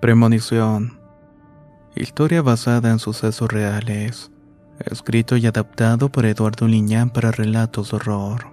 [0.00, 1.00] Premonición.
[1.94, 4.30] Historia basada en sucesos reales.
[4.78, 8.44] Escrito y adaptado por Eduardo Liñán para relatos de horror.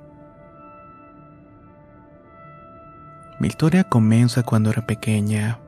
[3.41, 5.59] Mi historia comienza cuando era pequeña.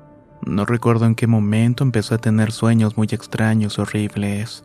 [0.45, 4.63] No recuerdo en qué momento empecé a tener sueños muy extraños y horribles.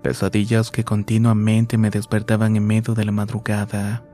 [0.00, 4.04] Pesadillas que continuamente me despertaban en medio de la madrugada.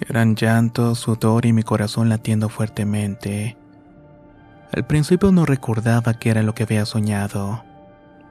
[0.00, 3.58] Eran llantos, sudor y mi corazón latiendo fuertemente.
[4.72, 7.64] Al principio no recordaba qué era lo que había soñado,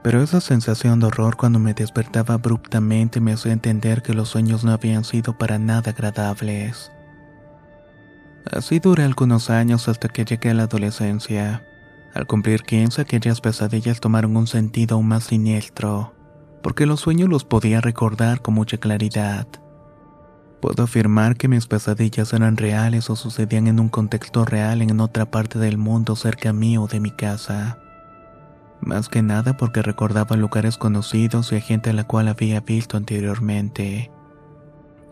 [0.02, 4.62] pero esa sensación de horror cuando me despertaba abruptamente me hacía entender que los sueños
[4.62, 6.92] no habían sido para nada agradables.
[8.52, 11.64] Así duré algunos años hasta que llegué a la adolescencia.
[12.14, 16.14] Al cumplir 15 aquellas pesadillas tomaron un sentido aún más siniestro,
[16.62, 19.46] porque los sueños los podía recordar con mucha claridad.
[20.60, 25.30] Puedo afirmar que mis pesadillas eran reales o sucedían en un contexto real en otra
[25.30, 27.78] parte del mundo cerca mío o de mi casa.
[28.80, 32.96] Más que nada porque recordaba lugares conocidos y a gente a la cual había visto
[32.96, 34.10] anteriormente.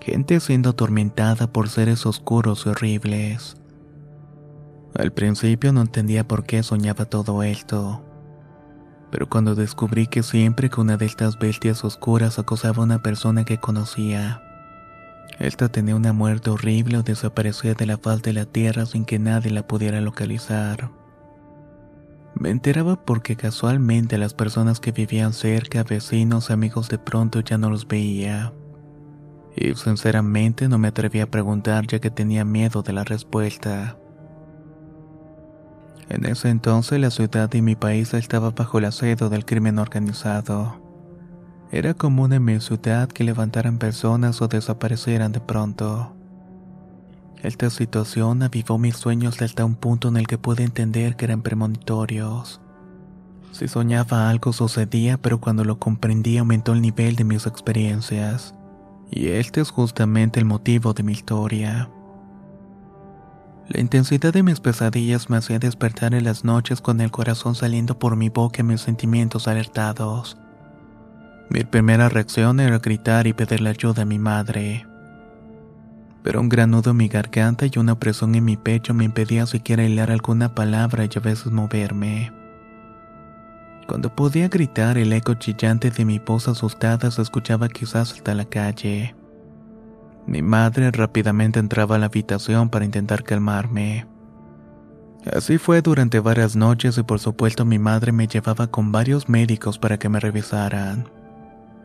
[0.01, 3.57] Gente siendo atormentada por seres oscuros y horribles.
[4.95, 8.05] Al principio no entendía por qué soñaba todo esto.
[9.11, 13.45] Pero cuando descubrí que siempre que una de estas bestias oscuras acosaba a una persona
[13.45, 14.43] que conocía,
[15.39, 19.19] esta tenía una muerte horrible o desaparecía de la faz de la tierra sin que
[19.19, 20.91] nadie la pudiera localizar.
[22.35, 27.71] Me enteraba porque casualmente las personas que vivían cerca, vecinos, amigos de pronto ya no
[27.71, 28.53] los veía.
[29.57, 33.97] Y sinceramente no me atreví a preguntar ya que tenía miedo de la respuesta.
[36.09, 40.84] En ese entonces la ciudad y mi país estaba bajo el asedio del crimen organizado.
[41.75, 46.15] Era común en mi ciudad que levantaran personas o desaparecieran de pronto.
[47.43, 51.43] Esta situación avivó mis sueños hasta un punto en el que pude entender que eran
[51.43, 52.61] premonitorios.
[53.51, 58.55] Si soñaba algo sucedía, pero cuando lo comprendí aumentó el nivel de mis experiencias.
[59.11, 61.91] Y este es justamente el motivo de mi historia.
[63.67, 67.99] La intensidad de mis pesadillas me hacía despertar en las noches con el corazón saliendo
[67.99, 70.39] por mi boca y mis sentimientos alertados.
[71.51, 74.87] Mi primera reacción era gritar y pedirle ayuda a mi madre.
[76.23, 79.47] Pero un gran nudo en mi garganta y una presión en mi pecho me impedía
[79.47, 82.33] siquiera hilar alguna palabra y a veces moverme.
[83.87, 88.47] Cuando podía gritar, el eco chillante de mi voz asustada se escuchaba quizás hasta la
[88.47, 89.15] calle.
[90.27, 94.07] Mi madre rápidamente entraba a la habitación para intentar calmarme.
[95.31, 99.79] Así fue durante varias noches y por supuesto mi madre me llevaba con varios médicos
[99.79, 101.05] para que me revisaran.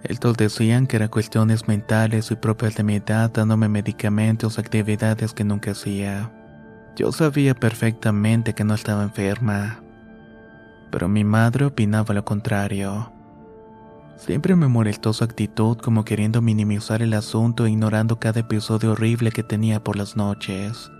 [0.03, 5.43] Estos decían que eran cuestiones mentales y propias de mi edad dándome medicamentos actividades que
[5.43, 6.31] nunca hacía.
[6.95, 9.81] Yo sabía perfectamente que no estaba enferma.
[10.91, 13.11] Pero mi madre opinaba lo contrario.
[14.15, 19.31] Siempre me molestó su actitud como queriendo minimizar el asunto e ignorando cada episodio horrible
[19.31, 20.91] que tenía por las noches.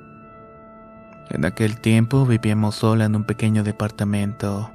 [1.30, 4.72] En aquel tiempo vivíamos sola en un pequeño departamento.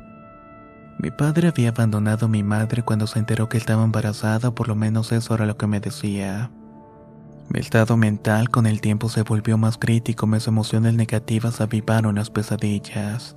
[0.99, 4.75] Mi padre había abandonado a mi madre cuando se enteró que estaba embarazada, por lo
[4.75, 6.51] menos eso era lo que me decía.
[7.49, 12.31] Mi estado mental con el tiempo se volvió más crítico, mis emociones negativas avivaron las
[12.31, 13.35] pesadillas.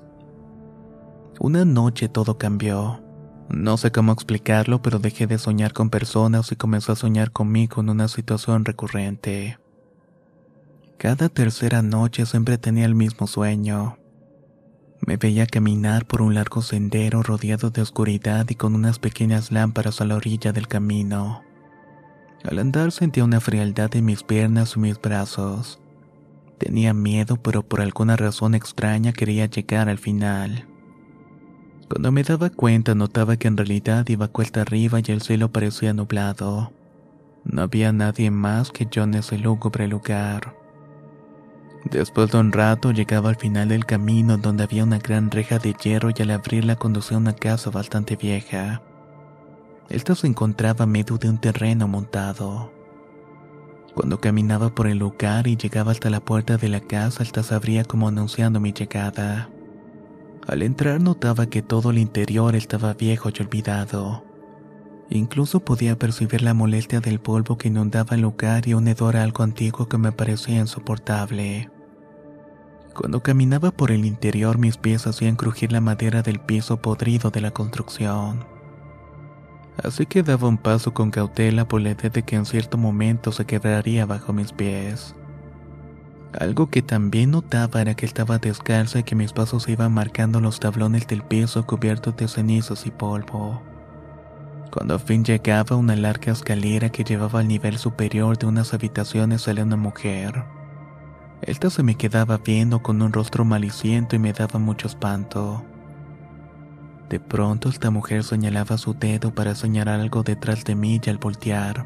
[1.39, 3.03] Una noche todo cambió.
[3.49, 7.81] No sé cómo explicarlo, pero dejé de soñar con personas y comencé a soñar conmigo
[7.81, 9.57] en una situación recurrente.
[10.97, 13.97] Cada tercera noche siempre tenía el mismo sueño.
[15.05, 20.01] Me veía caminar por un largo sendero rodeado de oscuridad y con unas pequeñas lámparas
[20.01, 21.43] a la orilla del camino.
[22.43, 25.79] Al andar sentía una frialdad en mis piernas y mis brazos.
[26.57, 30.65] Tenía miedo, pero por alguna razón extraña quería llegar al final.
[31.87, 35.93] Cuando me daba cuenta notaba que en realidad iba cuesta arriba y el cielo parecía
[35.93, 36.71] nublado.
[37.45, 40.53] No había nadie más que yo en ese lúgubre lugar.
[41.91, 45.73] Después de un rato llegaba al final del camino donde había una gran reja de
[45.73, 48.81] hierro y al abrirla conducía a una casa bastante vieja.
[49.89, 52.73] Esta se encontraba a medio de un terreno montado.
[53.93, 57.55] Cuando caminaba por el lugar y llegaba hasta la puerta de la casa, esta se
[57.55, 59.49] abría como anunciando mi llegada.
[60.45, 64.25] Al entrar notaba que todo el interior estaba viejo y olvidado.
[65.09, 69.43] Incluso podía percibir la molestia del polvo que inundaba el lugar y un hedor algo
[69.43, 71.69] antiguo que me parecía insoportable.
[72.97, 77.41] Cuando caminaba por el interior mis pies hacían crujir la madera del piso podrido de
[77.41, 78.43] la construcción.
[79.83, 83.31] Así que daba un paso con cautela por la idea de que en cierto momento
[83.31, 85.13] se quebraría bajo mis pies.
[86.39, 90.59] Algo que también notaba era que estaba descalza y que mis pasos iban marcando los
[90.59, 93.61] tablones del piso cubiertos de cenizas y polvo.
[94.71, 98.73] Cuando a fin llegaba a una larga escalera que llevaba al nivel superior de unas
[98.73, 100.56] habitaciones salió una mujer.
[101.41, 105.63] Esta se me quedaba viendo con un rostro maliciento y me daba mucho espanto.
[107.09, 111.19] De pronto esta mujer señalaba su dedo para señalar algo detrás de mí y al
[111.19, 111.85] voltear,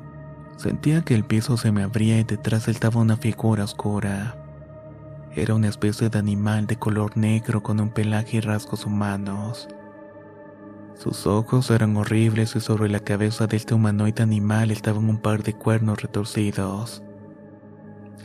[0.57, 4.35] sentía que el piso se me abría y detrás estaba una figura oscura.
[5.35, 9.67] Era una especie de animal de color negro con un pelaje y rasgos humanos.
[10.95, 15.43] Sus ojos eran horribles y sobre la cabeza de este humanoide animal estaban un par
[15.43, 17.03] de cuernos retorcidos.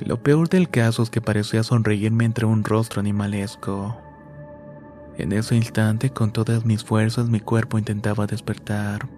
[0.04, 3.96] Lo peor del caso es que parecía sonreírme entre un rostro animalesco.
[5.16, 9.08] En ese instante, con todas mis fuerzas, mi cuerpo intentaba despertar.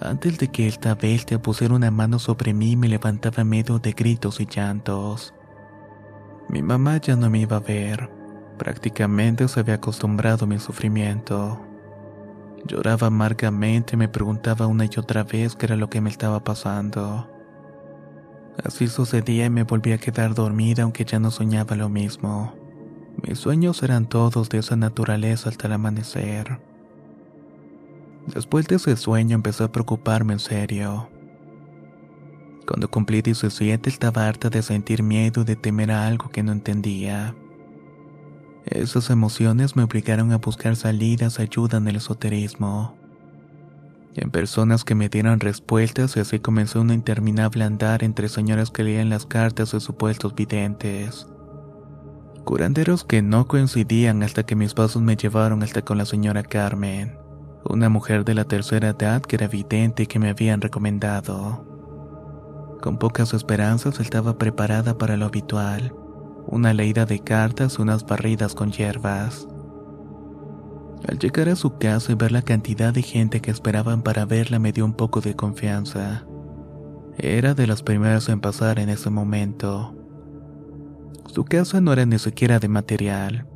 [0.00, 4.40] Antes de que esta bestia pusiera una mano sobre mí, me levantaba medio de gritos
[4.40, 5.34] y llantos.
[6.48, 8.08] Mi mamá ya no me iba a ver.
[8.56, 11.60] Prácticamente se había acostumbrado a mi sufrimiento.
[12.64, 16.42] Lloraba amargamente y me preguntaba una y otra vez qué era lo que me estaba
[16.42, 17.39] pasando.
[18.64, 22.54] Así sucedía y me volví a quedar dormida aunque ya no soñaba lo mismo.
[23.26, 26.60] Mis sueños eran todos de esa naturaleza hasta el amanecer.
[28.26, 31.08] Después de ese sueño empecé a preocuparme en serio.
[32.66, 36.52] Cuando cumplí 17 estaba harta de sentir miedo y de temer a algo que no
[36.52, 37.34] entendía.
[38.66, 42.99] Esas emociones me obligaron a buscar salidas, ayuda en el esoterismo
[44.14, 48.82] en personas que me dieran respuestas y así comenzó un interminable andar entre señoras que
[48.82, 51.26] leían las cartas de supuestos videntes.
[52.44, 57.16] Curanderos que no coincidían hasta que mis pasos me llevaron hasta con la señora Carmen,
[57.64, 61.66] una mujer de la tercera edad que era vidente y que me habían recomendado.
[62.80, 65.94] Con pocas esperanzas estaba preparada para lo habitual,
[66.46, 69.46] una leída de cartas y unas barridas con hierbas.
[71.08, 74.58] Al llegar a su casa y ver la cantidad de gente que esperaban para verla
[74.58, 76.26] me dio un poco de confianza.
[77.16, 79.96] Era de las primeras en pasar en ese momento.
[81.26, 83.46] Su casa no era ni siquiera de material.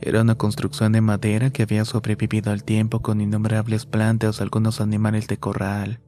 [0.00, 5.26] Era una construcción de madera que había sobrevivido al tiempo con innumerables plantas algunos animales
[5.26, 6.00] de corral,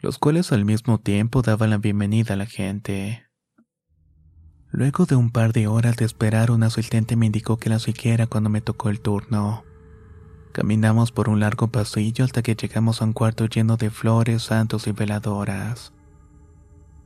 [0.00, 3.24] los cuales al mismo tiempo daban la bienvenida a la gente.
[4.70, 8.26] Luego de un par de horas de esperar, un asistente me indicó que la siguiera
[8.26, 9.64] cuando me tocó el turno.
[10.52, 14.86] Caminamos por un largo pasillo hasta que llegamos a un cuarto lleno de flores, santos
[14.86, 15.92] y veladoras.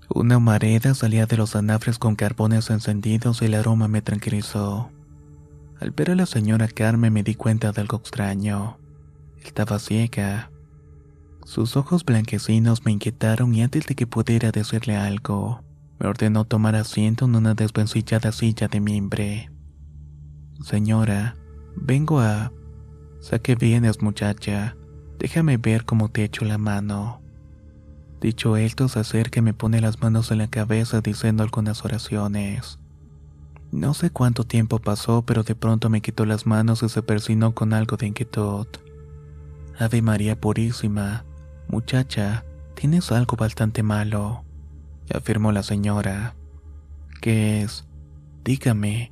[0.08, 4.90] Una humareda salía de los anafres con carbones encendidos y el aroma me tranquilizó.
[5.81, 8.78] Al ver a la señora Carmen me di cuenta de algo extraño.
[9.44, 10.50] Estaba ciega.
[11.44, 15.62] Sus ojos blanquecinos me inquietaron y antes de que pudiera decirle algo,
[16.00, 19.50] me ordenó tomar asiento en una desvencillada silla de mimbre.
[20.62, 21.37] Señora,
[21.76, 22.52] vengo a...
[23.28, 24.76] Sé que vienes, muchacha.
[25.18, 27.21] Déjame ver cómo te echo la mano.
[28.21, 32.78] Dicho esto, se acerca y me pone las manos en la cabeza diciendo algunas oraciones.
[33.73, 37.52] No sé cuánto tiempo pasó, pero de pronto me quitó las manos y se persinó
[37.52, 38.68] con algo de inquietud.
[39.76, 41.25] Ave María Purísima,
[41.66, 42.45] muchacha,
[42.76, 44.45] tienes algo bastante malo,
[45.12, 46.37] afirmó la señora.
[47.21, 47.88] ¿Qué es?
[48.45, 49.11] Dígame,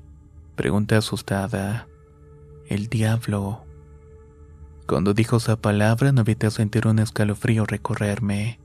[0.54, 1.88] pregunté asustada.
[2.68, 3.63] El diablo,
[4.86, 8.60] cuando dijo esa palabra no evité sentir un escalofrío recorrerme.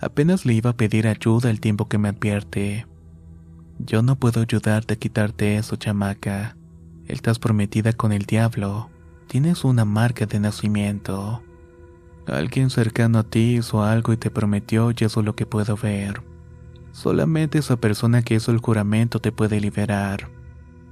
[0.00, 2.86] Apenas le iba a pedir ayuda el tiempo que me advierte.
[3.78, 6.56] Yo no puedo ayudarte a quitarte eso, chamaca.
[7.08, 8.90] Estás prometida con el diablo.
[9.26, 11.42] Tienes una marca de nacimiento.
[12.26, 15.76] Alguien cercano a ti hizo algo y te prometió y eso es lo que puedo
[15.76, 16.22] ver.
[16.92, 20.28] Solamente esa persona que hizo el juramento te puede liberar.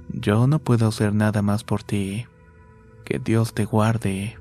[0.09, 2.25] Yo no puedo hacer nada más por ti.
[3.03, 4.37] Que Dios te guarde.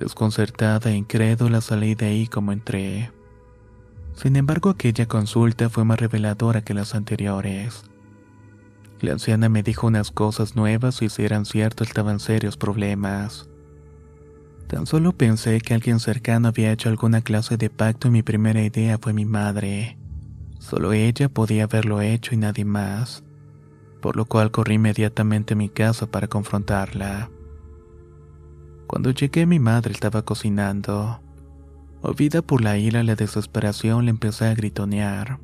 [0.00, 3.12] Desconcertada e incrédula salí de ahí como entré.
[4.14, 7.82] Sin embargo, aquella consulta fue más reveladora que las anteriores.
[9.02, 13.50] La anciana me dijo unas cosas nuevas y si eran cierto estaban serios problemas.
[14.68, 18.62] Tan solo pensé que alguien cercano había hecho alguna clase de pacto y mi primera
[18.62, 19.98] idea fue mi madre.
[20.60, 23.22] Solo ella podía haberlo hecho y nadie más,
[24.00, 27.28] por lo cual corrí inmediatamente a mi casa para confrontarla.
[28.90, 31.20] Cuando llegué mi madre estaba cocinando.
[32.02, 35.38] Movida por la ira y la desesperación le empecé a gritonear.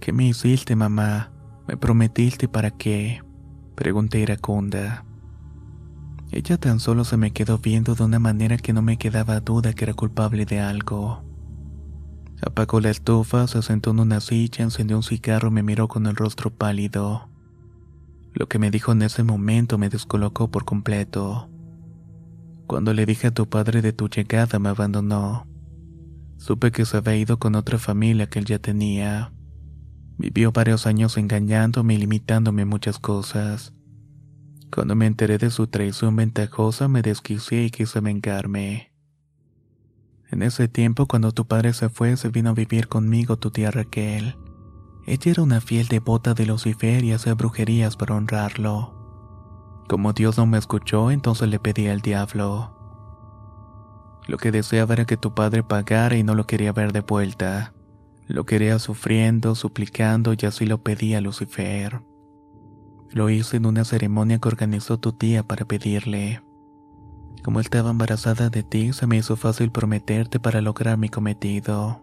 [0.00, 1.30] ¿Qué me hiciste, mamá?
[1.68, 3.20] ¿Me prometiste para qué?
[3.74, 5.04] Pregunté iracunda.
[6.32, 9.74] Ella tan solo se me quedó viendo de una manera que no me quedaba duda
[9.74, 11.22] que era culpable de algo.
[12.40, 16.06] Apagó la estufa, se sentó en una silla, encendió un cigarro y me miró con
[16.06, 17.28] el rostro pálido.
[18.32, 21.50] Lo que me dijo en ese momento me descolocó por completo.
[22.66, 25.46] Cuando le dije a tu padre de tu llegada me abandonó.
[26.38, 29.32] Supe que se había ido con otra familia que él ya tenía.
[30.18, 33.74] Vivió varios años engañándome y limitándome muchas cosas.
[34.72, 38.92] Cuando me enteré de su traición ventajosa me desquicié y quise vengarme.
[40.30, 43.70] En ese tiempo, cuando tu padre se fue, se vino a vivir conmigo tu tía
[43.70, 44.36] Raquel.
[45.06, 48.93] Ella era una fiel devota de Lucifer y hacía brujerías para honrarlo.
[49.88, 52.74] Como Dios no me escuchó, entonces le pedí al diablo.
[54.26, 57.74] Lo que deseaba era que tu padre pagara y no lo quería ver de vuelta.
[58.26, 62.00] Lo quería sufriendo, suplicando y así lo pedía a Lucifer.
[63.10, 66.42] Lo hice en una ceremonia que organizó tu tía para pedirle.
[67.44, 72.02] Como estaba embarazada de ti, se me hizo fácil prometerte para lograr mi cometido.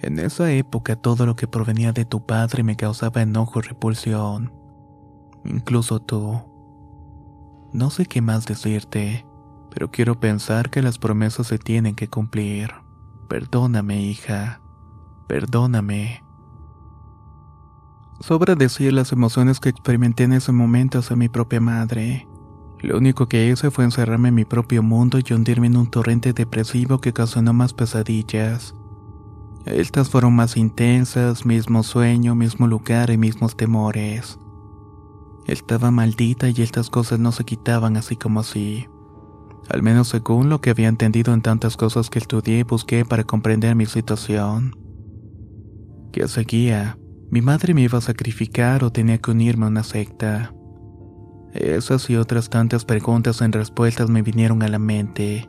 [0.00, 4.52] En esa época todo lo que provenía de tu padre me causaba enojo y repulsión.
[5.44, 6.55] Incluso tú.
[7.76, 9.26] No sé qué más decirte,
[9.70, 12.70] pero quiero pensar que las promesas se tienen que cumplir.
[13.28, 14.62] Perdóname, hija.
[15.26, 16.24] Perdóname.
[18.20, 22.26] Sobra decir las emociones que experimenté en ese momento hacia mi propia madre.
[22.80, 26.32] Lo único que hice fue encerrarme en mi propio mundo y hundirme en un torrente
[26.32, 28.74] depresivo que ocasionó más pesadillas.
[29.66, 34.38] Estas fueron más intensas, mismo sueño, mismo lugar y mismos temores.
[35.46, 38.86] Estaba maldita y estas cosas no se quitaban así como así.
[39.68, 43.24] Al menos según lo que había entendido en tantas cosas que estudié y busqué para
[43.24, 44.76] comprender mi situación.
[46.12, 46.98] ¿Qué seguía?
[47.30, 50.52] Mi madre me iba a sacrificar o tenía que unirme a una secta.
[51.52, 55.48] Esas y otras tantas preguntas en respuestas me vinieron a la mente.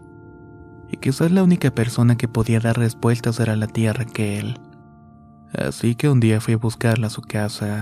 [0.90, 4.60] Y quizás la única persona que podía dar respuestas era la tía Raquel.
[5.54, 7.82] Así que un día fui a buscarla a su casa.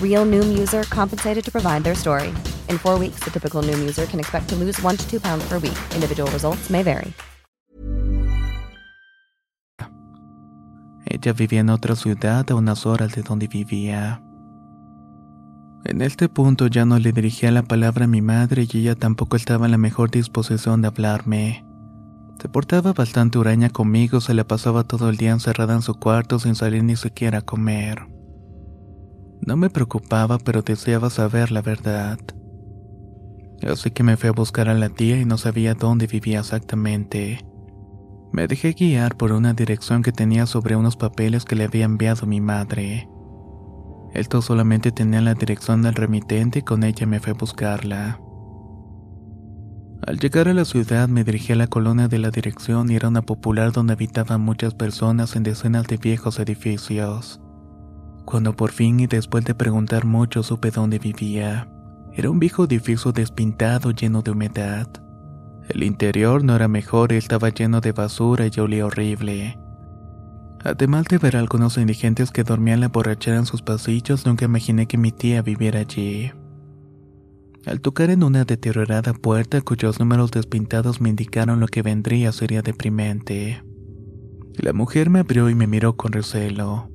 [0.00, 2.28] Real Noom user compensated to provide their story.
[2.68, 5.48] In four weeks, the typical Noom user can expect to lose one to two pounds
[5.48, 5.76] per week.
[5.94, 7.12] Individual results may vary.
[11.08, 14.20] Ella vivía en otra ciudad a unas horas de donde vivía.
[15.84, 19.36] En este punto ya no le dirigía la palabra a mi madre y ella tampoco
[19.36, 21.64] estaba en la mejor disposición de hablarme.
[22.40, 26.38] Se portaba bastante huraña conmigo, se la pasaba todo el día encerrada en su cuarto
[26.38, 28.15] sin salir ni siquiera a comer.
[29.46, 32.18] No me preocupaba, pero deseaba saber la verdad.
[33.62, 37.46] Así que me fui a buscar a la tía y no sabía dónde vivía exactamente.
[38.32, 42.26] Me dejé guiar por una dirección que tenía sobre unos papeles que le había enviado
[42.26, 43.08] mi madre.
[44.14, 48.20] Esto solamente tenía la dirección del remitente y con ella me fue a buscarla.
[50.06, 53.08] Al llegar a la ciudad me dirigí a la colonia de la dirección y era
[53.08, 57.40] una popular donde habitaban muchas personas en decenas de viejos edificios.
[58.26, 61.68] Cuando por fin y después de preguntar mucho supe dónde vivía,
[62.12, 64.88] era un viejo edificio despintado lleno de humedad.
[65.68, 69.56] El interior no era mejor, estaba lleno de basura y olía horrible.
[70.64, 74.88] Además de ver a algunos indigentes que dormían la borrachera en sus pasillos, nunca imaginé
[74.88, 76.32] que mi tía viviera allí.
[77.64, 82.62] Al tocar en una deteriorada puerta cuyos números despintados me indicaron lo que vendría sería
[82.62, 83.62] deprimente.
[84.54, 86.90] La mujer me abrió y me miró con recelo.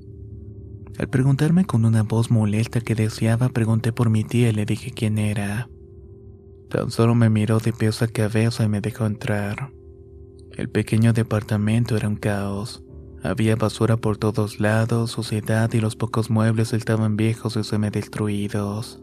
[0.98, 4.92] Al preguntarme con una voz molesta que deseaba, pregunté por mi tía y le dije
[4.92, 5.70] quién era.
[6.70, 9.72] Tan solo me miró de pies a cabeza y me dejó entrar.
[10.52, 12.84] El pequeño departamento era un caos.
[13.24, 19.02] Había basura por todos lados, suciedad y los pocos muebles estaban viejos y semi-destruidos.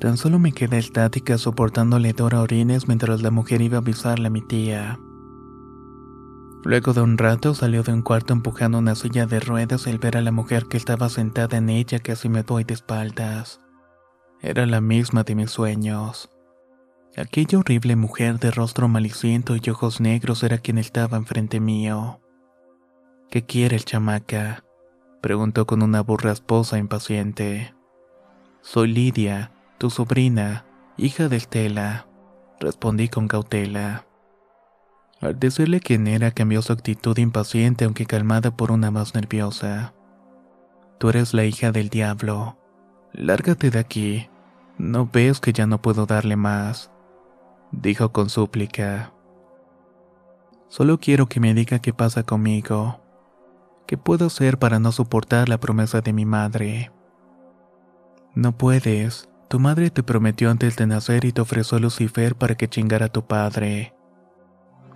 [0.00, 3.80] Tan solo me quedé estática soportando el hedor a orines mientras la mujer iba a
[3.80, 4.98] avisarle a mi tía.
[6.64, 10.16] Luego de un rato salió de un cuarto empujando una silla de ruedas al ver
[10.16, 13.60] a la mujer que estaba sentada en ella casi me doy de espaldas.
[14.40, 16.30] Era la misma de mis sueños.
[17.16, 22.20] Aquella horrible mujer de rostro maliciento y ojos negros era quien estaba enfrente mío.
[23.28, 24.64] ¿Qué quiere el chamaca?
[25.20, 27.74] preguntó con una voz rasposa impaciente.
[28.60, 30.64] Soy Lidia, tu sobrina,
[30.96, 32.06] hija de Estela,
[32.60, 34.06] respondí con cautela.
[35.22, 39.94] Al decirle quién era, cambió su actitud impaciente aunque calmada por una más nerviosa.
[40.98, 42.58] Tú eres la hija del diablo.
[43.12, 44.28] Lárgate de aquí.
[44.78, 46.90] ¿No ves que ya no puedo darle más?
[47.70, 49.12] Dijo con súplica.
[50.68, 53.00] Solo quiero que me diga qué pasa conmigo.
[53.86, 56.90] ¿Qué puedo hacer para no soportar la promesa de mi madre?
[58.34, 59.28] No puedes.
[59.46, 63.12] Tu madre te prometió antes de nacer y te ofreció Lucifer para que chingara a
[63.12, 63.94] tu padre.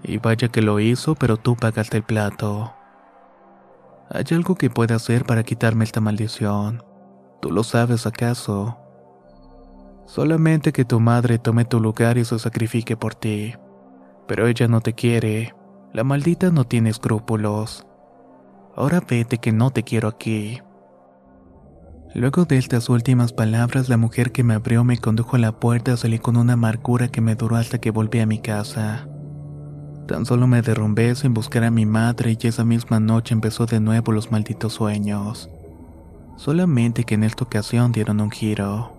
[0.09, 2.73] Y vaya que lo hizo, pero tú pagaste el plato.
[4.09, 6.85] ¿Hay algo que pueda hacer para quitarme esta maldición?
[7.43, 8.79] ¿Tú lo sabes acaso?
[10.07, 13.55] Solamente que tu madre tome tu lugar y se sacrifique por ti.
[14.29, 15.57] Pero ella no te quiere.
[15.93, 17.85] La maldita no tiene escrúpulos.
[18.77, 20.61] Ahora vete que no te quiero aquí.
[22.15, 25.97] Luego de estas últimas palabras, la mujer que me abrió me condujo a la puerta
[25.97, 29.09] salí con una amargura que me duró hasta que volví a mi casa.
[30.07, 33.81] Tan solo me derrumbé sin buscar a mi madre y esa misma noche empezó de
[33.81, 35.51] nuevo los malditos sueños.
[36.37, 38.93] Solamente que en esta ocasión dieron un giro.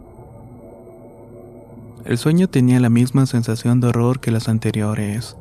[2.04, 5.38] El sueño tenía la misma sensación de horror que las anteriores.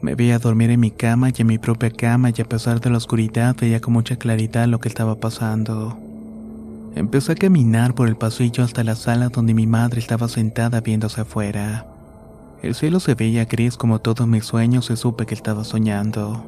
[0.00, 2.90] Me veía dormir en mi cama y en mi propia cama y a pesar de
[2.90, 5.96] la oscuridad veía con mucha claridad lo que estaba pasando.
[6.96, 11.20] Empecé a caminar por el pasillo hasta la sala donde mi madre estaba sentada viéndose
[11.20, 11.86] afuera.
[12.62, 16.46] El cielo se veía gris como todos mis sueños y supe que estaba soñando.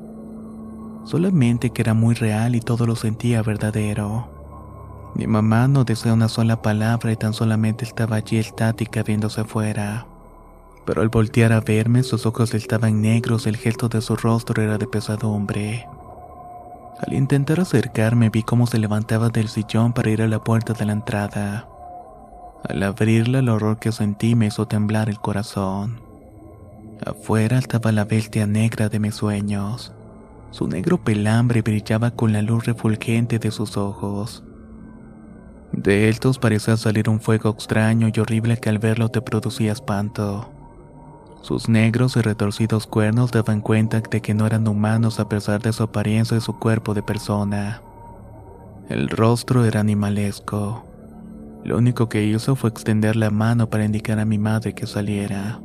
[1.05, 4.29] Solamente que era muy real y todo lo sentía verdadero.
[5.17, 10.07] Mi mamá no decía una sola palabra y tan solamente estaba allí estática viéndose afuera.
[10.87, 14.63] Pero al voltear a verme, sus ojos estaban negros y el gesto de su rostro
[14.63, 15.89] era de pesadumbre.
[17.05, 20.85] Al intentar acercarme vi cómo se levantaba del sillón para ir a la puerta de
[20.85, 21.67] la entrada.
[22.69, 26.04] Al abrirla el horror que sentí me hizo temblar el corazón.
[27.05, 29.93] Afuera estaba la bestia negra de mis sueños.
[30.51, 34.45] Su negro pelambre brillaba con la luz refulgente de sus ojos.
[35.73, 40.49] De estos parecía salir un fuego extraño y horrible que al verlo te producía espanto.
[41.43, 45.73] Sus negros y retorcidos cuernos daban cuenta de que no eran humanos a pesar de
[45.73, 47.83] su apariencia y su cuerpo de persona.
[48.89, 50.85] El rostro era animalesco.
[51.65, 55.61] Lo único que hizo fue extender la mano para indicar a mi madre que saliera.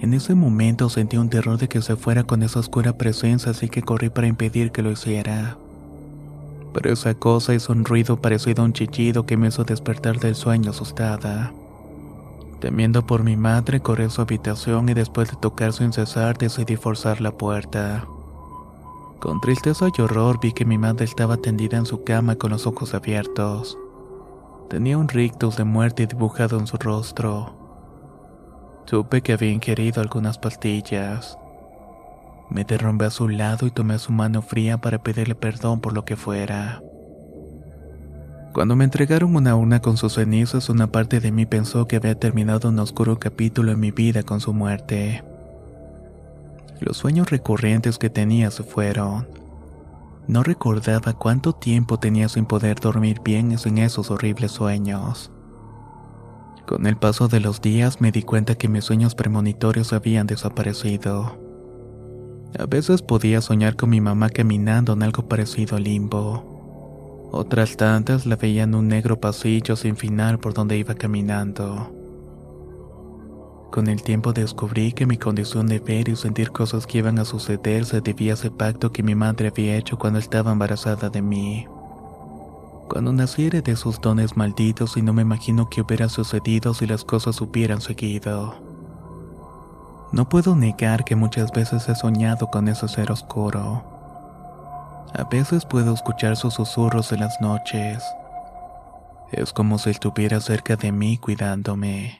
[0.00, 3.68] En ese momento sentí un terror de que se fuera con esa oscura presencia, así
[3.68, 5.58] que corrí para impedir que lo hiciera.
[6.72, 10.36] Pero esa cosa hizo un ruido parecido a un chillido que me hizo despertar del
[10.36, 11.52] sueño asustada.
[12.60, 16.76] Temiendo por mi madre, corrí a su habitación y después de tocar sin cesar decidí
[16.76, 18.06] forzar la puerta.
[19.18, 22.66] Con tristeza y horror vi que mi madre estaba tendida en su cama con los
[22.66, 23.76] ojos abiertos.
[24.70, 27.59] Tenía un rictus de muerte dibujado en su rostro.
[28.86, 31.38] Supe que había ingerido algunas pastillas.
[32.50, 36.04] Me derrumbé a su lado y tomé su mano fría para pedirle perdón por lo
[36.04, 36.82] que fuera.
[38.52, 42.18] Cuando me entregaron una urna con sus cenizas, una parte de mí pensó que había
[42.18, 45.22] terminado un oscuro capítulo en mi vida con su muerte.
[46.80, 49.28] Los sueños recurrentes que tenía se fueron.
[50.26, 55.30] No recordaba cuánto tiempo tenía sin poder dormir bien en esos horribles sueños.
[56.66, 61.38] Con el paso de los días me di cuenta que mis sueños premonitorios habían desaparecido.
[62.58, 67.28] A veces podía soñar con mi mamá caminando en algo parecido al limbo.
[67.32, 71.96] Otras tantas la veía en un negro pasillo sin final por donde iba caminando.
[73.70, 77.24] Con el tiempo descubrí que mi condición de ver y sentir cosas que iban a
[77.24, 81.22] suceder se debía a ese pacto que mi madre había hecho cuando estaba embarazada de
[81.22, 81.68] mí.
[82.90, 87.04] Cuando naciere de sus dones malditos y no me imagino qué hubiera sucedido si las
[87.04, 88.56] cosas hubieran seguido.
[90.10, 93.84] No puedo negar que muchas veces he soñado con ese ser oscuro.
[95.14, 98.02] A veces puedo escuchar sus susurros en las noches.
[99.30, 102.19] Es como si estuviera cerca de mí cuidándome.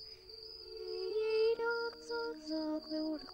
[3.01, 3.25] old